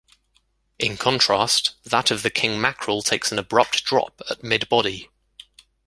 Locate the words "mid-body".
4.43-5.09